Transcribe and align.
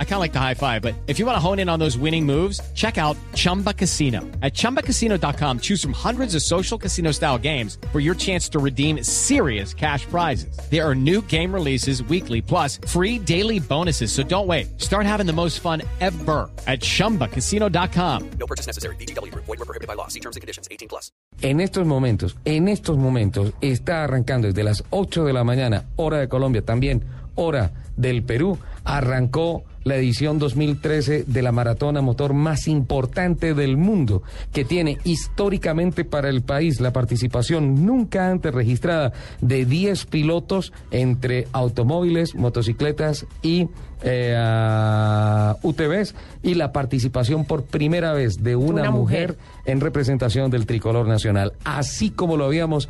I 0.00 0.04
kind 0.04 0.14
of 0.14 0.20
like 0.20 0.32
the 0.32 0.40
high 0.40 0.54
five, 0.54 0.82
but 0.82 0.94
if 1.06 1.20
you 1.20 1.26
want 1.26 1.36
to 1.36 1.40
hone 1.40 1.60
in 1.60 1.68
on 1.68 1.78
those 1.78 1.96
winning 1.96 2.26
moves, 2.26 2.60
check 2.74 2.98
out 2.98 3.16
Chumba 3.34 3.72
Casino. 3.72 4.22
At 4.42 4.54
ChumbaCasino.com, 4.54 5.60
choose 5.60 5.80
from 5.80 5.92
hundreds 5.92 6.34
of 6.34 6.42
social 6.42 6.76
casino 6.76 7.12
style 7.12 7.38
games 7.38 7.78
for 7.92 8.00
your 8.00 8.16
chance 8.16 8.48
to 8.48 8.58
redeem 8.58 9.04
serious 9.04 9.72
cash 9.72 10.04
prizes. 10.06 10.58
There 10.68 10.84
are 10.84 10.96
new 10.96 11.22
game 11.22 11.54
releases 11.54 12.02
weekly, 12.02 12.42
plus 12.42 12.80
free 12.88 13.20
daily 13.20 13.60
bonuses. 13.60 14.10
So 14.10 14.24
don't 14.24 14.48
wait. 14.48 14.80
Start 14.80 15.06
having 15.06 15.26
the 15.26 15.32
most 15.32 15.60
fun 15.60 15.82
ever 16.00 16.50
at 16.66 16.80
ChumbaCasino.com. 16.80 18.30
No 18.40 18.46
purchase 18.48 18.66
necessary. 18.66 18.96
BGW. 18.96 19.32
Void 19.32 19.46
were 19.46 19.56
prohibited 19.58 19.86
by 19.86 19.94
law. 19.94 20.08
See 20.08 20.20
terms 20.20 20.34
and 20.34 20.40
conditions. 20.40 20.66
18 20.72 20.88
plus. 20.88 21.12
En 21.40 21.60
estos 21.60 21.86
momentos, 21.86 22.36
en 22.44 22.66
estos 22.66 22.96
momentos, 22.96 23.52
está 23.60 24.02
arrancando 24.02 24.48
desde 24.48 24.64
las 24.64 24.82
8 24.90 25.24
de 25.24 25.32
la 25.32 25.44
mañana, 25.44 25.84
hora 25.94 26.18
de 26.18 26.28
Colombia, 26.28 26.62
también 26.62 27.04
hora 27.36 27.70
del 27.96 28.24
Perú, 28.24 28.58
arrancó 28.88 29.64
la 29.84 29.96
edición 29.96 30.38
2013 30.38 31.24
de 31.26 31.42
la 31.42 31.52
maratona 31.52 32.00
motor 32.00 32.32
más 32.32 32.68
importante 32.68 33.54
del 33.54 33.76
mundo, 33.76 34.22
que 34.52 34.64
tiene 34.64 34.98
históricamente 35.04 36.04
para 36.04 36.30
el 36.30 36.42
país 36.42 36.80
la 36.80 36.92
participación 36.92 37.84
nunca 37.86 38.30
antes 38.30 38.52
registrada 38.52 39.12
de 39.40 39.66
10 39.66 40.06
pilotos 40.06 40.72
entre 40.90 41.48
automóviles, 41.52 42.34
motocicletas 42.34 43.26
y 43.42 43.68
eh, 44.02 45.52
UTVs 45.62 46.14
y 46.42 46.54
la 46.54 46.72
participación 46.72 47.44
por 47.44 47.64
primera 47.64 48.12
vez 48.14 48.42
de 48.42 48.56
una, 48.56 48.82
Una 48.82 48.90
mujer. 48.90 49.36
mujer. 49.36 49.38
en 49.66 49.80
representación 49.80 50.50
del 50.50 50.64
tricolor 50.66 51.06
nacional, 51.06 51.52
así 51.64 52.10
como 52.10 52.36
lo 52.38 52.46
habíamos 52.46 52.88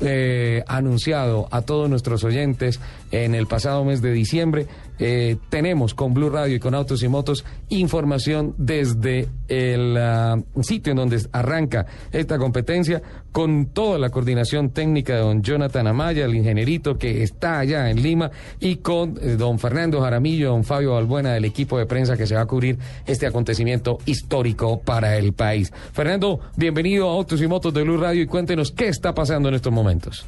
eh, 0.00 0.64
anunciado 0.66 1.48
a 1.50 1.62
todos 1.62 1.88
nuestros 1.88 2.24
oyentes 2.24 2.80
en 3.12 3.34
el 3.34 3.46
pasado 3.46 3.84
mes 3.84 4.02
de 4.02 4.10
diciembre. 4.12 4.66
eh, 4.98 5.36
tenemos 5.48 5.94
con 5.94 6.14
Blue 6.14 6.30
Radio 6.30 6.56
y 6.56 6.60
con 6.60 6.74
Autos 6.74 7.02
y 7.02 7.08
Motos 7.08 7.44
información 7.68 8.54
desde 8.56 9.28
el 9.48 9.96
ah, 9.96 10.36
sitio 10.60 10.92
en 10.92 10.96
donde 10.96 11.20
arranca 11.32 11.86
esta 12.10 12.38
competencia 12.38 13.02
con 13.32 13.66
toda 13.66 13.98
la 13.98 14.10
coordinación 14.10 14.70
técnica 14.70 15.14
de 15.14 15.20
don 15.20 15.42
Jonathan 15.42 15.86
Amaya, 15.86 16.24
el 16.24 16.34
ingenierito 16.34 16.98
que 16.98 17.22
está 17.22 17.58
allá 17.58 17.90
en 17.90 18.02
Lima, 18.02 18.30
y 18.60 18.76
con 18.76 19.18
eh, 19.20 19.36
don 19.36 19.58
Fernando 19.58 20.00
Jaramillo, 20.00 20.50
don 20.50 20.64
Fabio 20.64 20.92
Balbuena 20.94 21.32
del 21.32 21.44
equipo 21.44 21.78
de 21.78 21.86
prensa 21.86 22.16
que 22.16 22.26
se 22.26 22.34
va 22.34 22.42
a 22.42 22.46
cubrir 22.46 22.78
este 23.06 23.26
acontecimiento 23.26 23.98
histórico 24.06 24.80
para 24.80 25.16
el 25.16 25.32
país. 25.32 25.72
Fernando, 25.92 26.40
bienvenido 26.56 27.08
a 27.08 27.12
Autos 27.12 27.40
y 27.42 27.46
Motos 27.46 27.74
de 27.74 27.82
Blue 27.82 27.96
Radio 27.96 28.22
y 28.22 28.26
cuéntenos 28.26 28.72
qué 28.72 28.88
está 28.88 29.14
pasando 29.14 29.48
en 29.48 29.56
estos 29.56 29.72
momentos. 29.72 30.26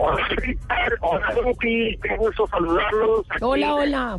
Hola. 0.00 0.28
Hola, 1.02 1.34
Lupi. 1.44 1.98
Qué 2.02 2.16
gusto 2.16 2.46
saludarlos. 2.46 3.26
Hola, 3.42 3.74
hola. 3.74 4.18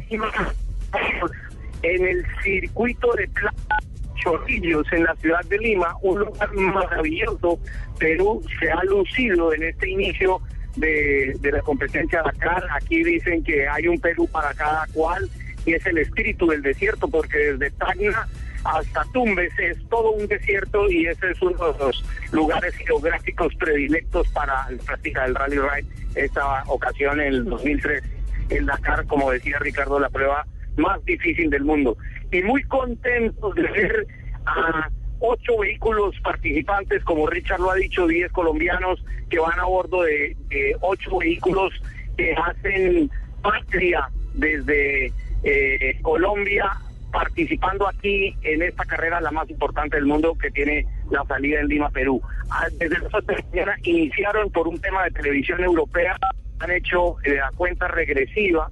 En 1.81 2.05
el 2.05 2.23
circuito 2.43 3.11
de 3.13 3.27
Plaza 3.29 3.79
Chorrillos, 4.15 4.85
en 4.93 5.05
la 5.05 5.15
ciudad 5.15 5.43
de 5.45 5.57
Lima, 5.57 5.95
un 6.03 6.19
lugar 6.19 6.53
maravilloso. 6.53 7.59
Perú 7.97 8.43
se 8.59 8.71
ha 8.71 8.83
lucido 8.83 9.53
en 9.53 9.63
este 9.63 9.89
inicio 9.89 10.39
de, 10.75 11.35
de 11.39 11.51
la 11.51 11.61
competencia 11.61 12.21
Dakar. 12.21 12.63
Aquí 12.75 13.03
dicen 13.03 13.43
que 13.43 13.67
hay 13.67 13.87
un 13.87 13.99
Perú 13.99 14.27
para 14.31 14.53
cada 14.53 14.85
cual 14.93 15.27
y 15.65 15.73
es 15.73 15.85
el 15.85 15.97
espíritu 15.97 16.47
del 16.47 16.61
desierto, 16.61 17.07
porque 17.07 17.37
desde 17.37 17.71
Tacna 17.71 18.27
hasta 18.63 19.03
Tumbes 19.13 19.51
es 19.59 19.77
todo 19.89 20.11
un 20.11 20.27
desierto 20.27 20.89
y 20.89 21.07
ese 21.07 21.31
es 21.31 21.41
uno 21.41 21.71
de 21.71 21.79
los 21.79 22.03
lugares 22.31 22.75
geográficos 22.75 23.53
predilectos 23.55 24.27
para 24.29 24.69
la 24.69 24.83
práctica 24.83 25.23
del 25.23 25.35
Rally 25.35 25.57
Ride. 25.57 25.87
Esta 26.15 26.63
ocasión, 26.67 27.19
en 27.19 27.27
el 27.27 27.45
2003, 27.45 28.03
el 28.49 28.65
Dakar, 28.65 29.05
como 29.07 29.31
decía 29.31 29.57
Ricardo, 29.59 29.99
la 29.99 30.09
prueba 30.09 30.45
más 30.77 31.03
difícil 31.05 31.49
del 31.49 31.63
mundo. 31.63 31.97
Y 32.31 32.41
muy 32.43 32.63
contentos 32.63 33.55
de 33.55 33.63
ver 33.63 34.07
a 34.45 34.89
ocho 35.19 35.57
vehículos 35.59 36.15
participantes, 36.23 37.03
como 37.03 37.27
Richard 37.27 37.59
lo 37.59 37.71
ha 37.71 37.75
dicho, 37.75 38.07
10 38.07 38.31
colombianos 38.31 39.03
que 39.29 39.39
van 39.39 39.59
a 39.59 39.65
bordo 39.65 40.03
de, 40.03 40.35
de 40.49 40.75
ocho 40.81 41.17
vehículos 41.19 41.73
que 42.17 42.33
hacen 42.33 43.09
patria 43.41 44.09
desde 44.33 45.13
eh, 45.43 45.99
Colombia 46.01 46.71
participando 47.11 47.87
aquí 47.87 48.35
en 48.43 48.61
esta 48.61 48.85
carrera 48.85 49.21
la 49.21 49.31
más 49.31 49.49
importante 49.49 49.97
del 49.97 50.05
mundo 50.05 50.35
que 50.39 50.49
tiene 50.51 50.85
la 51.09 51.23
salida 51.25 51.59
en 51.59 51.67
Lima, 51.67 51.89
Perú. 51.89 52.21
Ah, 52.49 52.67
Desde 52.77 52.97
las 52.99 53.11
mañana 53.51 53.75
iniciaron 53.83 54.49
por 54.51 54.67
un 54.67 54.79
tema 54.79 55.03
de 55.03 55.11
televisión 55.11 55.63
europea, 55.63 56.17
han 56.59 56.71
hecho 56.71 57.17
eh, 57.23 57.35
la 57.35 57.51
cuenta 57.55 57.87
regresiva 57.87 58.69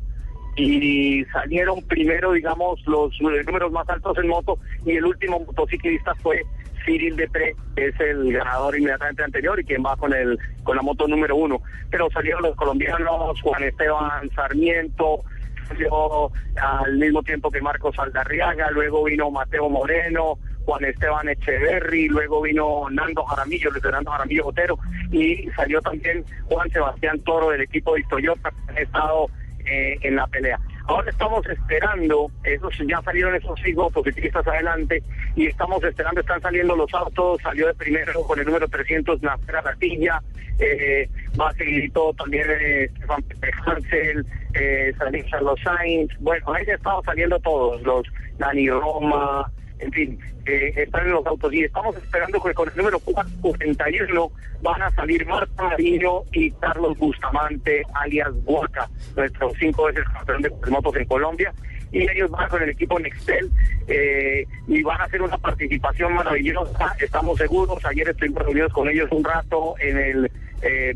y 0.55 1.23
salieron 1.25 1.81
primero, 1.83 2.33
digamos, 2.33 2.85
los 2.85 3.13
eh, 3.21 3.43
números 3.45 3.71
más 3.71 3.87
altos 3.89 4.17
en 4.17 4.27
moto 4.27 4.57
y 4.85 4.91
el 4.91 5.05
último 5.05 5.39
motociclista 5.39 6.15
fue 6.15 6.43
Cyril 6.85 7.15
Depré, 7.15 7.55
que 7.75 7.87
es 7.87 7.99
el 7.99 8.31
ganador 8.33 8.77
inmediatamente 8.77 9.23
anterior 9.23 9.59
y 9.59 9.63
quien 9.63 9.83
va 9.83 9.95
con 9.95 10.13
el 10.13 10.37
con 10.63 10.75
la 10.75 10.81
moto 10.81 11.07
número 11.07 11.35
uno. 11.35 11.61
Pero 11.89 12.09
salieron 12.11 12.43
los 12.43 12.55
colombianos, 12.55 13.41
Juan 13.41 13.63
Esteban 13.63 14.29
Sarmiento, 14.35 15.23
salió 15.69 16.31
al 16.61 16.97
mismo 16.97 17.23
tiempo 17.23 17.49
que 17.49 17.61
Marcos 17.61 17.97
Aldarriaga, 17.97 18.69
luego 18.71 19.05
vino 19.05 19.31
Mateo 19.31 19.69
Moreno, 19.69 20.37
Juan 20.65 20.85
Esteban 20.85 21.29
Echeverry, 21.29 22.09
luego 22.09 22.41
vino 22.41 22.89
Nando 22.91 23.23
Jaramillo, 23.23 23.71
Luis 23.71 23.81
Fernando 23.81 24.11
Jaramillo 24.11 24.43
Botero, 24.43 24.77
y 25.11 25.49
salió 25.55 25.81
también 25.81 26.25
Juan 26.45 26.69
Sebastián 26.69 27.19
Toro 27.21 27.49
del 27.49 27.61
equipo 27.61 27.95
de 27.95 28.03
Toyota, 28.03 28.51
que 28.51 28.71
han 28.71 28.77
estado 28.77 29.27
eh, 29.65 29.97
en 30.01 30.15
la 30.15 30.27
pelea. 30.27 30.59
Ahora 30.89 31.11
estamos 31.11 31.45
esperando, 31.45 32.31
esos 32.43 32.75
ya 32.79 32.99
salieron 33.03 33.35
esos 33.35 33.59
cinco 33.63 33.83
motociclistas 33.83 34.47
adelante, 34.47 35.03
y 35.35 35.45
estamos 35.45 35.83
esperando, 35.83 36.21
están 36.21 36.41
saliendo 36.41 36.75
los 36.75 36.91
autos, 36.95 37.39
salió 37.43 37.67
de 37.67 37.75
primero 37.75 38.23
con 38.23 38.39
el 38.39 38.45
número 38.47 38.67
300 38.67 39.21
Nacera 39.21 39.61
Gatilla, 39.61 40.19
eh, 40.57 41.07
va 41.39 41.49
a 41.49 41.53
seguir 41.53 41.93
todo 41.93 42.11
también 42.15 42.47
eh, 42.49 42.89
Stefan 42.97 43.21
Pepe 43.21 43.51
Hansel, 43.63 44.25
eh, 44.55 44.91
salió 44.97 45.23
Carlos 45.29 45.59
Sainz, 45.63 46.11
bueno, 46.21 46.53
ahí 46.53 46.65
ya 46.65 46.73
estamos 46.73 47.05
saliendo 47.05 47.39
todos, 47.39 47.79
los 47.83 48.07
Dani 48.39 48.67
Roma, 48.71 49.45
en 49.79 49.91
fin, 49.91 50.19
eh, 50.45 50.73
están 50.75 51.05
en 51.05 51.13
los 51.13 51.25
autos 51.25 51.53
y 51.53 51.63
estamos 51.63 51.95
esperando 51.95 52.41
que 52.41 52.53
con 52.53 52.69
el 52.69 52.75
número 52.75 52.99
441 52.99 54.31
van 54.61 54.81
a 54.81 54.91
salir 54.91 55.25
Marta 55.25 55.63
Mariño 55.63 56.23
y 56.33 56.51
Carlos 56.51 56.97
Bustamante, 56.97 57.83
alias 57.93 58.31
Huaca, 58.43 58.89
nuestros 59.15 59.53
cinco 59.59 59.85
veces 59.85 60.03
campeón 60.13 60.41
de 60.41 60.51
motos 60.69 60.95
en 60.95 61.05
Colombia. 61.05 61.53
Y 61.91 62.03
ellos 62.03 62.29
van 62.29 62.47
con 62.49 62.61
el 62.61 62.69
equipo 62.69 62.99
Nextel 62.99 63.49
eh, 63.87 64.45
y 64.67 64.83
van 64.83 65.01
a 65.01 65.05
hacer 65.05 65.21
una 65.23 65.37
participación 65.39 66.13
maravillosa, 66.13 66.95
estamos 66.99 67.39
seguros. 67.39 67.83
Ayer 67.85 68.09
estuvimos 68.09 68.43
reunidos 68.43 68.71
con 68.73 68.87
ellos 68.89 69.09
un 69.11 69.23
rato 69.23 69.73
en 69.79 69.97
el 69.97 70.31
eh, 70.61 70.95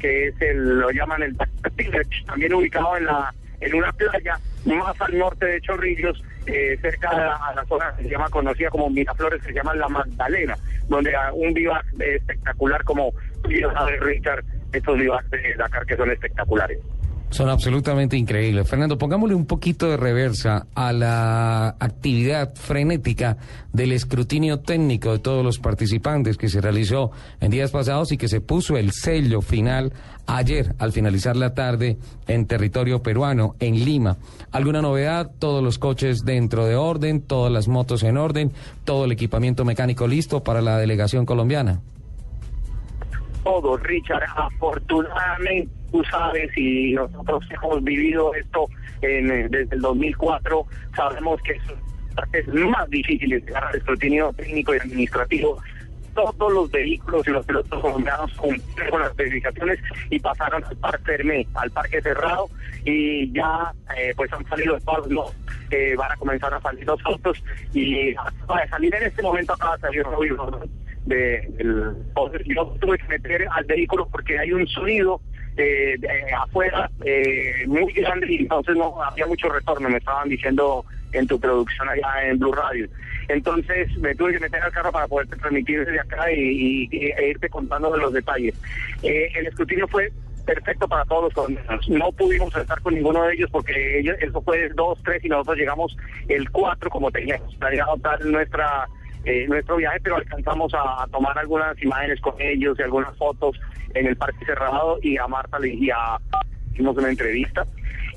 que 0.00 0.26
es 0.26 0.34
el, 0.42 0.80
lo 0.80 0.90
llaman 0.90 1.22
el 1.22 1.36
también 2.26 2.52
ubicado 2.52 2.96
en 2.96 3.06
la 3.06 3.32
en 3.62 3.74
una 3.74 3.92
playa 3.92 4.38
más 4.66 5.00
al 5.00 5.18
norte 5.18 5.46
de 5.46 5.60
Chorrillos, 5.60 6.22
eh, 6.46 6.78
cerca 6.80 7.10
a 7.10 7.54
la, 7.54 7.64
zona 7.66 7.94
se 7.96 8.08
llama 8.08 8.28
conocida 8.28 8.70
como 8.70 8.90
Miraflores, 8.90 9.42
se 9.42 9.52
llama 9.52 9.74
La 9.74 9.88
Magdalena, 9.88 10.56
donde 10.88 11.14
hay 11.14 11.32
un 11.34 11.54
vivac 11.54 11.84
espectacular 11.98 12.82
como 12.84 13.12
Richard, 13.44 14.44
estos 14.72 14.98
vivacs 14.98 15.30
de 15.30 15.54
Dakar 15.56 15.86
que 15.86 15.96
son 15.96 16.10
espectaculares. 16.10 16.78
Son 17.32 17.48
absolutamente 17.48 18.14
increíbles. 18.18 18.68
Fernando, 18.68 18.98
pongámosle 18.98 19.34
un 19.34 19.46
poquito 19.46 19.88
de 19.88 19.96
reversa 19.96 20.66
a 20.74 20.92
la 20.92 21.68
actividad 21.80 22.54
frenética 22.54 23.38
del 23.72 23.92
escrutinio 23.92 24.60
técnico 24.60 25.12
de 25.12 25.18
todos 25.18 25.42
los 25.42 25.58
participantes 25.58 26.36
que 26.36 26.50
se 26.50 26.60
realizó 26.60 27.10
en 27.40 27.50
días 27.50 27.70
pasados 27.70 28.12
y 28.12 28.18
que 28.18 28.28
se 28.28 28.42
puso 28.42 28.76
el 28.76 28.92
sello 28.92 29.40
final 29.40 29.94
ayer 30.26 30.74
al 30.78 30.92
finalizar 30.92 31.34
la 31.34 31.54
tarde 31.54 31.96
en 32.26 32.44
territorio 32.44 33.02
peruano, 33.02 33.56
en 33.60 33.82
Lima. 33.82 34.18
¿Alguna 34.50 34.82
novedad? 34.82 35.30
Todos 35.38 35.64
los 35.64 35.78
coches 35.78 36.26
dentro 36.26 36.66
de 36.66 36.76
orden, 36.76 37.22
todas 37.22 37.50
las 37.50 37.66
motos 37.66 38.02
en 38.02 38.18
orden, 38.18 38.52
todo 38.84 39.06
el 39.06 39.12
equipamiento 39.12 39.64
mecánico 39.64 40.06
listo 40.06 40.42
para 40.42 40.60
la 40.60 40.76
delegación 40.76 41.24
colombiana. 41.24 41.80
Todo, 43.42 43.76
Richard. 43.76 44.24
Afortunadamente, 44.36 45.68
tú 45.90 46.02
sabes, 46.04 46.50
y 46.56 46.94
nosotros 46.94 47.44
hemos 47.50 47.84
vivido 47.84 48.34
esto 48.34 48.66
en, 49.02 49.30
eh, 49.30 49.48
desde 49.50 49.76
el 49.76 49.82
2004, 49.82 50.66
sabemos 50.96 51.40
que 51.42 51.58
es 52.32 52.48
más 52.48 52.88
difícil 52.90 53.30
llegar 53.30 53.64
al 53.64 53.76
escrutinio 53.76 54.32
técnico 54.34 54.74
y 54.74 54.78
administrativo. 54.78 55.58
Todos 56.14 56.52
los 56.52 56.70
vehículos 56.70 57.26
y 57.26 57.30
los 57.30 57.46
pilotos 57.46 57.80
colombianos 57.80 58.30
cumplieron 58.34 58.90
con 58.90 59.00
las 59.00 59.16
verificaciones 59.16 59.78
y 60.10 60.20
pasaron 60.20 60.62
al 60.62 60.76
parque 60.76 61.04
Fermé, 61.04 61.46
al 61.54 61.70
parque 61.70 62.02
cerrado, 62.02 62.50
y 62.84 63.32
ya 63.32 63.72
eh, 63.96 64.12
pues 64.14 64.30
han 64.32 64.46
salido 64.46 64.78
todos 64.80 65.10
los 65.10 65.34
que 65.70 65.96
van 65.96 66.12
a 66.12 66.16
comenzar 66.16 66.52
a 66.52 66.60
salir 66.60 66.86
los 66.86 67.00
autos 67.06 67.42
y 67.72 68.14
acaba 68.14 68.60
de 68.60 68.68
salir 68.68 68.94
en 68.94 69.02
este 69.04 69.22
momento 69.22 69.54
acaba 69.54 69.76
de 69.76 69.80
salir 69.80 70.02
Rodón, 70.02 70.70
de, 71.06 71.48
del 71.56 71.96
yo 72.46 72.66
tuve 72.80 72.98
que 72.98 73.08
meter 73.08 73.46
al 73.50 73.64
vehículo 73.64 74.08
porque 74.10 74.38
hay 74.38 74.52
un 74.52 74.66
sonido 74.68 75.20
eh, 75.56 75.96
de 75.98 76.32
afuera 76.32 76.90
eh, 77.04 77.64
muy 77.66 77.92
grande 77.92 78.26
y 78.30 78.36
entonces 78.36 78.76
no 78.76 79.02
había 79.02 79.26
mucho 79.26 79.48
retorno, 79.48 79.88
me 79.88 79.98
estaban 79.98 80.28
diciendo 80.28 80.84
en 81.12 81.26
tu 81.26 81.38
producción 81.38 81.88
allá 81.88 82.28
en 82.28 82.38
Blue 82.38 82.52
Radio. 82.52 82.88
Entonces 83.28 83.94
me 83.98 84.14
tuve 84.14 84.32
que 84.32 84.40
meter 84.40 84.62
al 84.62 84.72
carro 84.72 84.90
para 84.92 85.06
poder 85.06 85.28
transmitir 85.28 85.84
desde 85.84 86.00
acá 86.00 86.30
y, 86.32 86.88
e 86.90 87.28
irte 87.30 87.48
contando 87.48 87.90
de 87.92 87.98
los 87.98 88.12
detalles. 88.12 88.54
Eh, 89.02 89.30
el 89.34 89.46
escrutinio 89.46 89.86
fue 89.88 90.10
perfecto 90.46 90.88
para 90.88 91.04
todos 91.04 91.24
los 91.24 91.34
colombianos. 91.34 91.88
No 91.88 92.10
pudimos 92.12 92.54
estar 92.56 92.80
con 92.80 92.94
ninguno 92.94 93.24
de 93.24 93.34
ellos 93.34 93.50
porque 93.50 94.00
ellos, 94.00 94.16
eso 94.20 94.40
fue 94.42 94.64
el 94.64 94.74
2, 94.74 94.98
3 95.04 95.24
y 95.24 95.28
nosotros 95.28 95.56
llegamos 95.56 95.96
el 96.28 96.50
4 96.50 96.90
como 96.90 97.10
teníamos 97.10 97.54
planeado 97.56 97.96
tal 97.98 98.32
nuestra 98.32 98.88
eh, 99.24 99.46
nuestro 99.48 99.76
viaje, 99.76 100.00
pero 100.02 100.16
alcanzamos 100.16 100.72
a, 100.74 101.06
tomar 101.10 101.38
algunas 101.38 101.80
imágenes 101.82 102.20
con 102.20 102.34
ellos 102.40 102.76
y 102.78 102.82
algunas 102.82 103.16
fotos 103.16 103.58
en 103.94 104.06
el 104.06 104.16
Parque 104.16 104.44
Cerrado 104.44 104.98
y 105.02 105.16
a 105.16 105.26
Marta 105.28 105.58
le 105.58 105.76
a, 105.92 106.18
hicimos 106.72 106.96
una 106.96 107.08
entrevista. 107.08 107.66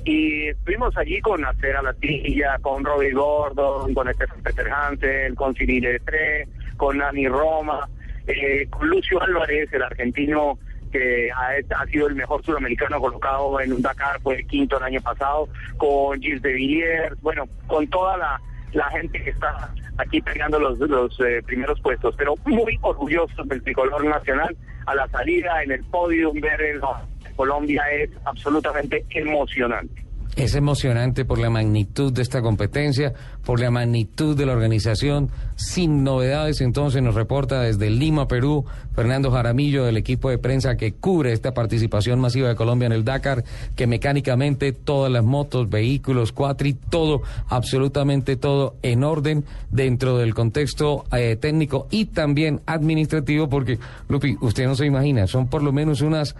Y 0.04 0.48
estuvimos 0.48 0.96
allí 0.96 1.20
con 1.20 1.44
Acera 1.44 1.82
Latilla, 1.82 2.58
con 2.60 2.84
Robbie 2.84 3.12
Gordon, 3.12 3.92
con 3.92 4.12
Stephen 4.14 4.42
Peter 4.42 4.68
Hansen, 4.68 5.34
con 5.34 5.54
Cyril 5.54 5.84
Etre, 5.84 6.48
con 6.76 6.98
Nani 6.98 7.28
Roma, 7.28 7.88
eh, 8.26 8.66
con 8.70 8.88
Lucio 8.88 9.20
Álvarez, 9.22 9.72
el 9.72 9.82
argentino 9.82 10.58
que 10.92 11.30
ha, 11.30 11.80
ha 11.80 11.86
sido 11.86 12.06
el 12.06 12.14
mejor 12.14 12.44
sudamericano 12.44 13.00
colocado 13.00 13.60
en 13.60 13.72
un 13.72 13.82
Dakar, 13.82 14.20
fue 14.20 14.36
el 14.36 14.46
quinto 14.46 14.78
el 14.78 14.84
año 14.84 15.00
pasado, 15.00 15.48
con 15.76 16.20
Gilles 16.20 16.42
de 16.42 16.52
Villiers, 16.52 17.20
bueno, 17.20 17.44
con 17.66 17.86
toda 17.88 18.16
la, 18.16 18.40
la 18.72 18.88
gente 18.90 19.22
que 19.22 19.30
está 19.30 19.72
aquí 19.98 20.20
peleando 20.20 20.58
los, 20.58 20.78
los 20.78 21.18
eh, 21.20 21.42
primeros 21.44 21.80
puestos, 21.80 22.14
pero 22.16 22.34
muy 22.44 22.78
orgullosos 22.82 23.48
del 23.48 23.62
tricolor 23.62 24.04
nacional 24.04 24.56
a 24.86 24.94
la 24.94 25.08
salida 25.08 25.62
en 25.62 25.72
el 25.72 25.84
podio, 25.84 26.32
ver 26.32 26.60
el 26.60 26.80
Colombia 27.34 27.82
es 27.92 28.10
absolutamente 28.24 29.04
emocionante. 29.10 30.05
Es 30.36 30.54
emocionante 30.54 31.24
por 31.24 31.38
la 31.38 31.48
magnitud 31.48 32.12
de 32.12 32.20
esta 32.20 32.42
competencia, 32.42 33.14
por 33.42 33.58
la 33.58 33.70
magnitud 33.70 34.36
de 34.36 34.44
la 34.44 34.52
organización. 34.52 35.30
Sin 35.56 36.04
novedades, 36.04 36.60
entonces 36.60 37.02
nos 37.02 37.14
reporta 37.14 37.62
desde 37.62 37.88
Lima, 37.88 38.28
Perú, 38.28 38.66
Fernando 38.94 39.30
Jaramillo 39.30 39.86
del 39.86 39.96
equipo 39.96 40.28
de 40.28 40.36
prensa 40.36 40.76
que 40.76 40.92
cubre 40.92 41.32
esta 41.32 41.54
participación 41.54 42.20
masiva 42.20 42.50
de 42.50 42.54
Colombia 42.54 42.84
en 42.84 42.92
el 42.92 43.02
Dakar, 43.02 43.44
que 43.76 43.86
mecánicamente 43.86 44.72
todas 44.72 45.10
las 45.10 45.24
motos, 45.24 45.70
vehículos, 45.70 46.32
cuatri, 46.32 46.74
todo, 46.74 47.22
absolutamente 47.48 48.36
todo 48.36 48.76
en 48.82 49.04
orden 49.04 49.46
dentro 49.70 50.18
del 50.18 50.34
contexto 50.34 51.06
eh, 51.12 51.36
técnico 51.40 51.86
y 51.90 52.06
también 52.06 52.60
administrativo, 52.66 53.48
porque, 53.48 53.78
Lupi, 54.10 54.36
usted 54.42 54.66
no 54.66 54.74
se 54.74 54.84
imagina, 54.84 55.26
son 55.26 55.48
por 55.48 55.62
lo 55.62 55.72
menos 55.72 56.02
unas 56.02 56.36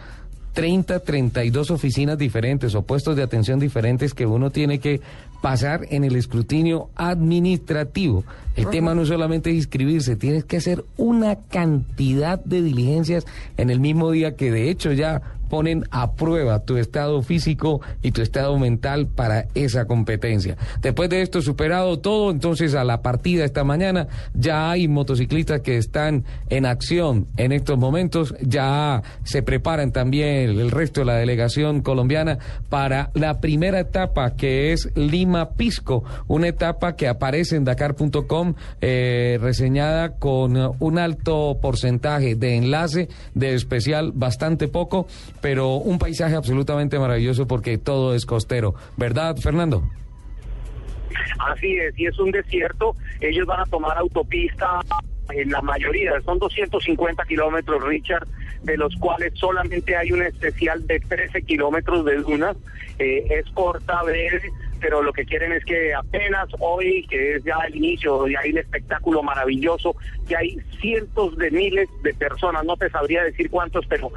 30, 0.56 1.00
32 1.00 1.70
oficinas 1.70 2.16
diferentes 2.16 2.74
o 2.74 2.80
puestos 2.80 3.14
de 3.14 3.22
atención 3.22 3.60
diferentes 3.60 4.14
que 4.14 4.24
uno 4.24 4.50
tiene 4.50 4.78
que 4.78 5.02
pasar 5.42 5.82
en 5.90 6.02
el 6.02 6.16
escrutinio 6.16 6.88
administrativo. 6.96 8.24
El 8.56 8.70
tema 8.70 8.94
no 8.94 9.02
es 9.02 9.08
solamente 9.08 9.52
inscribirse, 9.52 10.16
tienes 10.16 10.46
que 10.46 10.56
hacer 10.56 10.82
una 10.96 11.36
cantidad 11.36 12.42
de 12.42 12.62
diligencias 12.62 13.26
en 13.58 13.68
el 13.68 13.80
mismo 13.80 14.10
día 14.10 14.34
que 14.34 14.50
de 14.50 14.70
hecho 14.70 14.92
ya 14.92 15.20
ponen 15.48 15.84
a 15.90 16.12
prueba 16.12 16.64
tu 16.64 16.76
estado 16.76 17.22
físico 17.22 17.80
y 18.02 18.12
tu 18.12 18.22
estado 18.22 18.58
mental 18.58 19.06
para 19.06 19.46
esa 19.54 19.86
competencia. 19.86 20.56
Después 20.80 21.10
de 21.10 21.22
esto 21.22 21.42
superado 21.42 21.98
todo, 21.98 22.30
entonces 22.30 22.74
a 22.74 22.84
la 22.84 23.02
partida 23.02 23.44
esta 23.44 23.64
mañana 23.64 24.08
ya 24.34 24.70
hay 24.70 24.88
motociclistas 24.88 25.60
que 25.60 25.76
están 25.76 26.24
en 26.50 26.66
acción 26.66 27.26
en 27.36 27.52
estos 27.52 27.78
momentos, 27.78 28.34
ya 28.40 29.02
se 29.24 29.42
preparan 29.42 29.92
también 29.92 30.50
el 30.50 30.70
resto 30.70 31.00
de 31.00 31.06
la 31.06 31.14
delegación 31.14 31.82
colombiana 31.82 32.38
para 32.68 33.10
la 33.14 33.40
primera 33.40 33.80
etapa 33.80 34.34
que 34.36 34.72
es 34.72 34.90
Lima 34.94 35.50
Pisco, 35.50 36.04
una 36.26 36.48
etapa 36.48 36.96
que 36.96 37.08
aparece 37.08 37.56
en 37.56 37.64
Dakar.com 37.64 38.54
eh, 38.80 39.38
reseñada 39.40 40.16
con 40.16 40.56
un 40.78 40.98
alto 40.98 41.58
porcentaje 41.60 42.34
de 42.34 42.56
enlace 42.56 43.08
de 43.34 43.54
especial, 43.54 44.12
bastante 44.14 44.68
poco, 44.68 45.06
pero 45.40 45.76
un 45.76 45.98
paisaje 45.98 46.34
absolutamente 46.34 46.98
maravilloso 46.98 47.46
porque 47.46 47.78
todo 47.78 48.14
es 48.14 48.26
costero, 48.26 48.74
¿verdad, 48.96 49.36
Fernando? 49.36 49.82
Así 51.38 51.76
es, 51.76 51.98
y 51.98 52.06
es 52.06 52.18
un 52.18 52.30
desierto. 52.30 52.94
Ellos 53.20 53.46
van 53.46 53.60
a 53.60 53.66
tomar 53.66 53.96
autopista 53.98 54.80
en 55.30 55.50
la 55.50 55.60
mayoría, 55.60 56.12
son 56.24 56.38
250 56.38 57.24
kilómetros, 57.24 57.82
Richard, 57.82 58.26
de 58.62 58.76
los 58.76 58.94
cuales 58.96 59.32
solamente 59.34 59.96
hay 59.96 60.12
un 60.12 60.22
especial 60.22 60.86
de 60.86 61.00
13 61.00 61.42
kilómetros 61.42 62.04
de 62.04 62.16
dunas. 62.16 62.56
Eh, 62.98 63.26
es 63.28 63.46
corta, 63.50 64.02
breve, 64.02 64.40
pero 64.80 65.02
lo 65.02 65.12
que 65.12 65.24
quieren 65.24 65.52
es 65.52 65.64
que 65.64 65.94
apenas 65.94 66.48
hoy, 66.58 67.06
que 67.08 67.36
es 67.36 67.44
ya 67.44 67.56
el 67.66 67.76
inicio, 67.76 68.26
ya 68.28 68.40
hay 68.40 68.50
el 68.50 68.58
espectáculo 68.58 69.22
maravilloso, 69.22 69.96
ya 70.28 70.38
hay 70.38 70.58
cientos 70.80 71.36
de 71.36 71.50
miles 71.50 71.88
de 72.02 72.14
personas, 72.14 72.64
no 72.64 72.76
te 72.76 72.88
sabría 72.90 73.24
decir 73.24 73.50
cuántos, 73.50 73.86
pero 73.86 74.12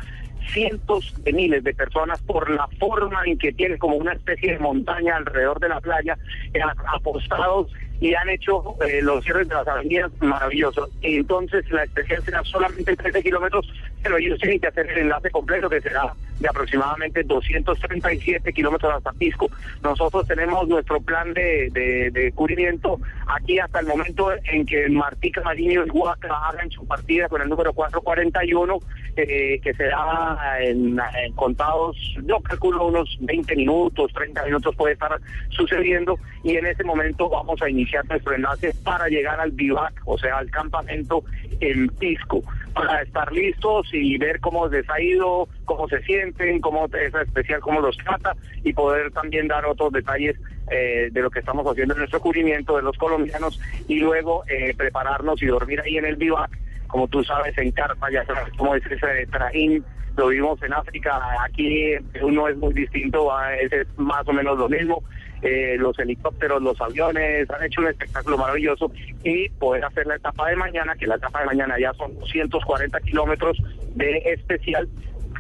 cientos 0.52 1.14
de 1.24 1.34
miles 1.34 1.64
de 1.64 1.74
personas 1.74 2.22
por 2.22 2.50
la 2.50 2.68
forma 2.80 3.22
en 3.26 3.38
que 3.38 3.52
tiene 3.54 3.78
como 3.78 3.96
una 3.96 4.14
especie 4.14 4.54
de 4.54 4.60
montaña 4.60 5.18
alrededor 5.18 5.60
de 5.60 5.70
la 5.70 5.82
playa, 5.82 6.18
eh, 6.54 6.60
apostados 6.88 7.72
y 8.02 8.14
han 8.14 8.30
hecho 8.30 8.76
eh, 8.86 9.02
los 9.02 9.24
cierres 9.24 9.48
de 9.50 9.56
las 9.56 9.68
avenidas 9.68 10.12
maravillosos. 10.22 10.90
Entonces 11.02 11.70
la 11.70 11.84
especial 11.84 12.24
será 12.24 12.44
solamente 12.44 12.96
13 12.96 13.22
kilómetros, 13.24 13.68
pero 14.02 14.18
ellos 14.18 14.40
tienen 14.40 14.60
que 14.60 14.68
hacer 14.68 14.90
el 14.90 15.00
enlace 15.00 15.30
completo 15.30 15.70
que 15.70 15.82
será 15.82 16.14
de 16.40 16.48
aproximadamente 16.48 17.24
237 17.24 18.54
kilómetros 18.54 18.94
hasta 18.96 19.12
Pisco. 19.12 19.50
Nosotros 19.84 20.26
tenemos 20.28 20.68
nuestro 20.70 21.02
plan 21.02 21.34
de, 21.34 21.70
de, 21.72 22.32
cubrimiento 22.34 23.00
aquí 23.28 23.60
hasta 23.60 23.82
el 23.82 23.88
momento 23.88 24.32
en 24.46 24.66
que 24.66 24.88
Martica 24.88 25.42
Mariño 25.42 25.86
y 25.86 25.90
Huaca 25.90 26.30
hagan 26.48 26.72
su 26.72 26.86
partida 26.88 27.28
con 27.28 27.42
el 27.42 27.50
número 27.50 27.74
441, 27.74 28.80
eh, 29.24 29.60
que 29.62 29.74
será 29.74 30.58
en, 30.62 31.00
en 31.24 31.34
contados, 31.34 31.98
yo 32.24 32.40
calculo 32.42 32.88
unos 32.88 33.18
20 33.22 33.56
minutos, 33.56 34.12
30 34.14 34.46
minutos 34.46 34.76
puede 34.76 34.94
estar 34.94 35.20
sucediendo, 35.50 36.18
y 36.44 36.56
en 36.56 36.66
ese 36.66 36.84
momento 36.84 37.30
vamos 37.30 37.62
a 37.62 37.70
iniciar 37.70 38.06
nuestro 38.08 38.34
enlace 38.34 38.74
para 38.84 39.08
llegar 39.08 39.40
al 39.40 39.52
vivac, 39.52 39.94
o 40.06 40.18
sea, 40.18 40.38
al 40.38 40.50
campamento 40.50 41.24
en 41.60 41.88
Pisco, 41.90 42.44
para 42.74 43.02
estar 43.02 43.32
listos 43.32 43.88
y 43.94 44.18
ver 44.18 44.40
cómo 44.40 44.68
les 44.68 44.90
ha 44.90 45.02
ido, 45.02 45.48
cómo 45.66 45.88
se 45.88 46.02
sienten, 46.04 46.62
cómo 46.62 46.86
es 46.86 47.14
especial, 47.14 47.60
cómo 47.62 47.82
los 47.82 47.98
trata 47.98 48.36
y 48.64 48.74
poder 48.74 49.12
también 49.12 49.48
dar 49.48 49.66
otros 49.66 49.92
detalles 49.92 50.38
eh, 50.72 51.10
de 51.12 51.22
lo 51.22 51.30
que 51.30 51.40
estamos 51.40 51.66
haciendo 51.66 51.94
en 51.96 52.00
nuestro 52.00 52.20
cubrimiento 52.22 52.76
de 52.76 52.84
los 52.84 52.96
colombianos 52.98 53.60
y 53.88 54.00
luego 54.00 54.44
eh, 54.48 54.74
prepararnos 54.78 55.42
y 55.42 55.48
dormir 55.48 55.82
ahí 55.82 55.98
en 55.98 56.06
el 56.06 56.16
vivac, 56.16 56.52
como 56.90 57.08
tú 57.08 57.24
sabes, 57.24 57.58
en 57.58 57.72
carpa, 57.72 58.12
ya 58.12 58.26
sabes 58.26 58.52
cómo 58.58 58.76
es 58.76 58.86
ese 58.86 59.26
trajín, 59.32 59.84
lo 60.18 60.28
vimos 60.28 60.62
en 60.64 60.74
África, 60.74 61.18
aquí 61.46 61.94
uno 62.22 62.50
es 62.50 62.58
muy 62.58 62.74
distinto, 62.74 63.30
es, 63.62 63.88
más 63.98 64.28
o 64.28 64.34
menos 64.34 64.58
lo 64.58 64.68
mismo. 64.68 65.02
Eh, 65.42 65.78
los 65.80 65.98
helicópteros, 65.98 66.62
los 66.62 66.82
aviones, 66.82 67.50
han 67.50 67.64
hecho 67.64 67.80
un 67.80 67.88
espectáculo 67.88 68.38
maravilloso 68.38 68.92
y 69.24 69.48
poder 69.48 69.86
hacer 69.86 70.06
la 70.06 70.18
etapa 70.18 70.50
de 70.50 70.58
mañana, 70.58 70.94
que 70.96 71.08
la 71.08 71.16
etapa 71.16 71.40
de 71.40 71.46
mañana 71.46 71.76
ya 71.80 71.94
son 71.94 72.14
240 72.20 73.00
kilómetros 73.00 73.58
de 73.96 74.18
especial 74.26 74.90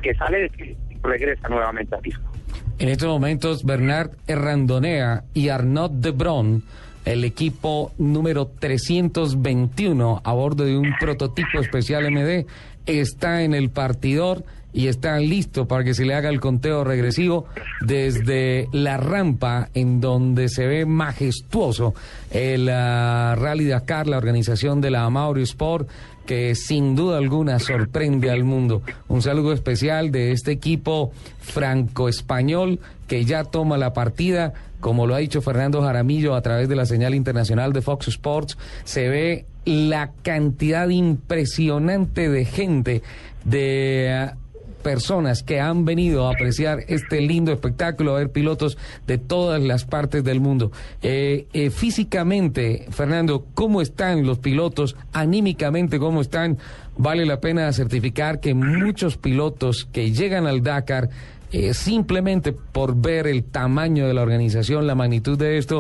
que 0.02 0.16
sale 0.16 0.44
de 0.44 0.78
regresa 1.04 1.50
nuevamente 1.50 1.96
a 1.96 2.00
Pisco. 2.00 2.24
En 2.78 2.88
estos 2.88 3.10
momentos, 3.10 3.66
Bernard 3.66 4.12
Errandonea 4.28 5.24
y 5.34 5.50
Arnaud 5.50 5.92
de 5.92 6.12
Bron, 6.12 6.64
el 7.06 7.24
equipo 7.24 7.92
número 7.98 8.48
321 8.48 10.22
a 10.24 10.34
bordo 10.34 10.66
de 10.66 10.78
un 10.78 10.94
prototipo 11.00 11.60
especial 11.60 12.12
MD, 12.12 12.46
está 12.86 13.44
en 13.44 13.54
el 13.54 13.70
partidor 13.70 14.44
y 14.72 14.88
está 14.88 15.18
listo 15.20 15.68
para 15.68 15.84
que 15.84 15.94
se 15.94 16.06
le 16.06 16.14
haga 16.14 16.30
el 16.30 16.40
conteo 16.40 16.84
regresivo 16.84 17.46
desde 17.82 18.68
la 18.72 18.98
rampa 18.98 19.70
en 19.74 20.00
donde 20.00 20.48
se 20.48 20.68
ve 20.68 20.86
majestuoso 20.86 21.96
el 22.30 22.68
uh, 22.68 23.36
Rally 23.36 23.66
Dakar, 23.66 24.08
la 24.08 24.18
organización 24.18 24.80
de 24.80 24.92
la 24.92 25.06
Amaury 25.06 25.44
Sport 25.44 25.90
que 26.30 26.54
sin 26.54 26.96
duda 26.96 27.18
alguna 27.18 27.58
sorprende 27.58 28.30
al 28.30 28.44
mundo. 28.44 28.84
Un 29.08 29.24
saludo 29.24 29.52
especial 29.52 30.12
de 30.12 30.32
este 30.32 30.52
equipo 30.52 31.12
franco-español 31.40 32.80
que 33.08 33.26
ya 33.26 33.46
toma 33.46 33.80
la 33.80 33.94
partida, 33.94 34.54
como 34.80 35.08
lo 35.08 35.16
ha 35.16 35.18
dicho 35.18 35.42
Fernando 35.42 35.82
Jaramillo 35.82 36.36
a 36.36 36.44
través 36.44 36.70
de 36.70 36.76
la 36.76 36.86
señal 36.86 37.16
internacional 37.16 37.74
de 37.74 37.82
Fox 37.82 38.10
Sports, 38.10 38.60
se 38.84 39.10
ve 39.10 39.46
la 39.66 40.12
cantidad 40.22 40.88
impresionante 40.90 42.30
de 42.30 42.46
gente 42.46 43.02
de 43.44 44.30
personas 44.80 45.44
que 45.44 45.60
han 45.60 45.86
venido 45.86 46.28
a 46.28 46.32
apreciar 46.32 46.80
este 46.88 47.22
lindo 47.22 47.52
espectáculo, 47.52 48.16
a 48.16 48.20
ver 48.20 48.32
pilotos 48.32 48.78
de 49.06 49.18
todas 49.18 49.62
las 49.62 49.86
partes 49.86 50.24
del 50.24 50.40
mundo. 50.40 50.72
Eh, 51.02 51.48
eh, 51.54 51.70
físicamente, 51.70 52.88
Fernando, 52.90 53.46
¿cómo 53.54 53.82
están 53.82 54.26
los 54.26 54.40
pilotos? 54.40 54.96
Anímicamente, 55.14 56.00
¿cómo 56.00 56.22
están? 56.22 56.58
Vale 56.98 57.26
la 57.26 57.40
pena 57.40 57.72
certificar 57.72 58.40
que 58.40 58.54
muchos 58.54 59.18
pilotos 59.18 59.88
que 59.92 60.12
llegan 60.12 60.48
al 60.48 60.64
Dakar, 60.64 61.10
eh, 61.52 61.74
simplemente 61.74 62.52
por 62.52 62.96
ver 62.96 63.26
el 63.26 63.44
tamaño 63.44 64.08
de 64.08 64.14
la 64.14 64.22
organización, 64.22 64.86
la 64.86 64.96
magnitud 64.96 65.38
de 65.38 65.58
esto, 65.58 65.78